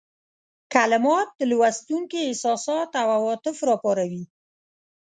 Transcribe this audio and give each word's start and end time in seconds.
کلمات 0.73 1.27
د 1.39 1.41
لوستونکي 1.51 2.19
احساسات 2.21 2.89
او 3.01 3.07
عواطف 3.17 3.57
را 3.67 3.71
وپاروي. 3.75 4.23